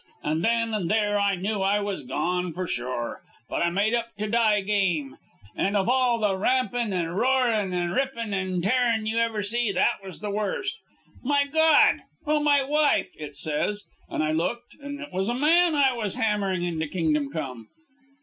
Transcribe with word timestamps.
And 0.23 0.43
then 0.43 0.73
and 0.73 0.89
there 0.89 1.19
I 1.19 1.35
knew 1.35 1.61
I 1.61 1.79
was 1.79 2.01
gone 2.01 2.53
for 2.53 2.65
sure. 2.65 3.21
But 3.47 3.61
I 3.61 3.69
made 3.69 3.93
up 3.93 4.07
to 4.17 4.27
die 4.27 4.61
game, 4.61 5.17
and 5.55 5.77
of 5.77 5.87
all 5.87 6.17
the 6.17 6.35
rampin' 6.35 6.91
and 6.91 7.15
roarin' 7.15 7.71
and 7.71 7.93
rippin' 7.93 8.33
and 8.33 8.63
tearin' 8.63 9.05
you 9.05 9.19
ever 9.19 9.43
see, 9.43 9.71
that 9.73 10.03
was 10.03 10.19
the 10.19 10.31
worst. 10.31 10.75
"'My 11.23 11.45
God! 11.45 11.97
O 12.25 12.41
my 12.41 12.63
wife!' 12.63 13.11
it 13.19 13.35
says. 13.35 13.83
And 14.09 14.23
I 14.23 14.31
looked 14.31 14.73
and 14.81 14.99
it 15.01 15.13
was 15.13 15.29
a 15.29 15.35
man 15.35 15.75
I 15.75 15.93
was 15.93 16.15
hammering 16.15 16.63
into 16.63 16.87
kingdom 16.87 17.29
come. 17.31 17.67